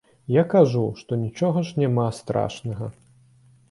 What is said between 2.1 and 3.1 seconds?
страшнага.